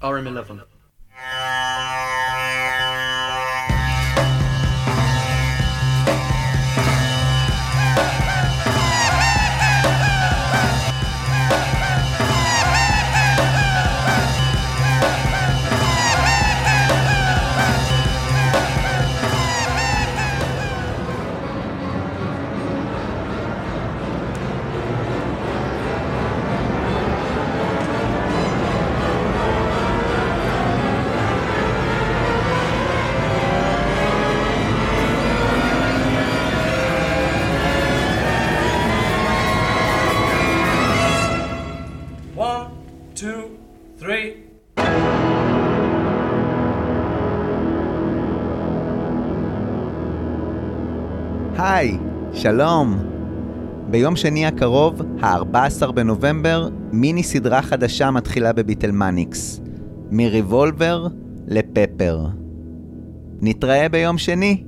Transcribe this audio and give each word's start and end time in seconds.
RM11. 0.00 0.79
היי, 51.58 51.98
שלום. 52.32 52.98
ביום 53.90 54.16
שני 54.16 54.46
הקרוב, 54.46 55.02
ה-14 55.22 55.92
בנובמבר, 55.92 56.68
מיני 56.92 57.22
סדרה 57.22 57.62
חדשה 57.62 58.10
מתחילה 58.10 58.52
בביטלמניקס. 58.52 59.60
מריבולבר 60.10 61.06
לפפר. 61.46 62.26
נתראה 63.40 63.88
ביום 63.88 64.18
שני. 64.18 64.64